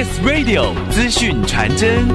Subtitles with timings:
[0.00, 2.08] Kiss Radio 资讯传真。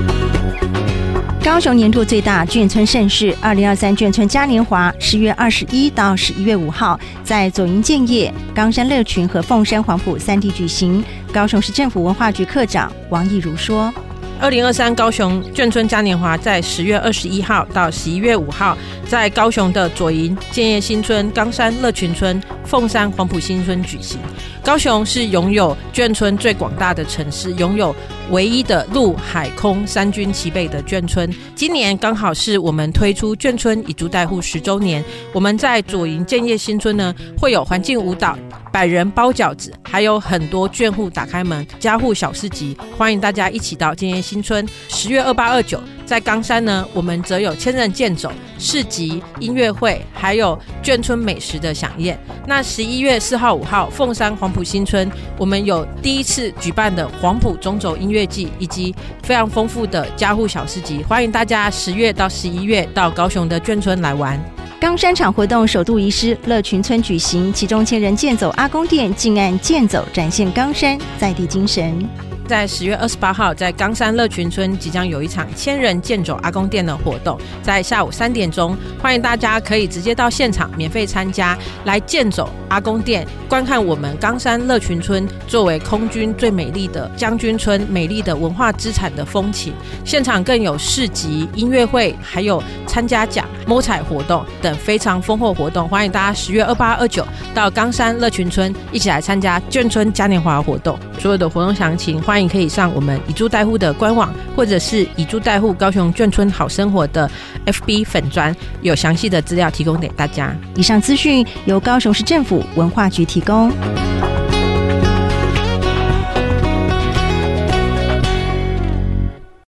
[1.43, 11.05] 高雄年度最大眷村盛世——二零二三眷村嘉年华，十月二十一到十一月五号，在左营建业、冈山乐群和凤山黄埔三地举行。
[11.31, 13.93] 高雄市政府文化局课长王义如说。
[14.37, 18.77] 二零二三高雄眷村嘉年华在十月二十一号到十一月五号，
[19.07, 24.19] 在高雄的左营、建业新村、冈山乐群村、凤山黄埔新村举行。
[24.61, 27.95] 高雄是拥有眷村最广大的城市，拥有
[28.29, 31.33] 唯一的陆海空三军齐备的眷村。
[31.55, 38.37] 今年刚好是我们推出眷村以租代护十周年，我们在左营建业新村呢，会有环境舞蹈。
[38.75, 44.67] 百人包饺子，还有很多眷户打开门，家户小市集，欢迎大家一起到建业新村。
[44.89, 48.29] 十月二八二九，在冈山呢，我们则有千人健走、
[48.59, 52.19] 市集、音乐会，还有眷村美食的饗宴。
[52.45, 64.37] 那十一月四号、五号，凤山黄埔新村，我们有第一次举办的黄埔中轴音乐季，以及非常丰富的家户小市集，欢迎大家十月到十一月到高雄的眷村来玩。
[64.85, 72.07] 冈山场活动首度移师乐群村举行，其中千人健走阿公殿近岸健走，展现冈山在地精神。
[72.47, 89.73] 在十月二十八号，在冈山乐群村即将有一场千人健走阿公店的活动，在下午三点钟，欢迎大家可以直接到现场免费参加，来健走阿公店，观看我们冈山乐群村作为空军最美丽的将军村美丽的文化资产的风情。
[90.03, 100.97] 现场更有市集、音乐会，还有参加奖、摸彩活动等非常丰厚活动，欢迎大家十月二八、二九到冈山乐群村一起来参加眷村嘉年华活动。
[101.17, 107.29] 所有的活动详情，欢迎可以上我们以租代户的官网，或者是以租代户高雄眷村好生活的
[107.65, 110.55] FB 粉专，有详细的资料提供给大家。
[110.75, 113.71] 以上资讯由高雄市政府文化局提供。